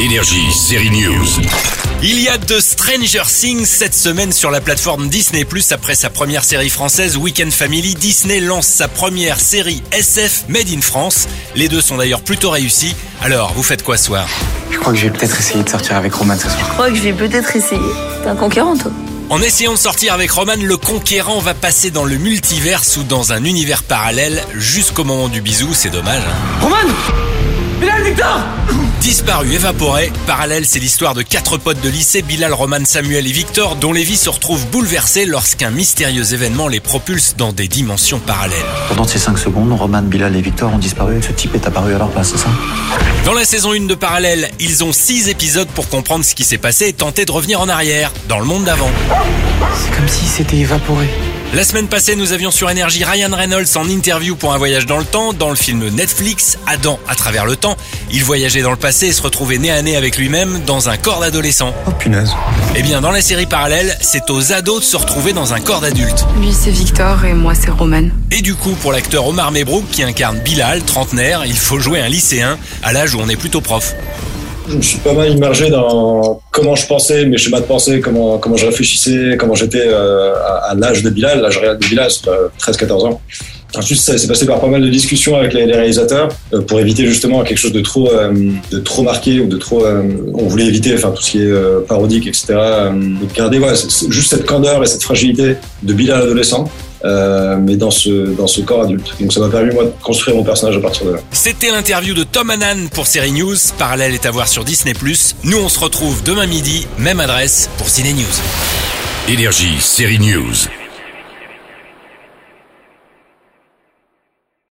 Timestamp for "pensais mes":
76.86-77.38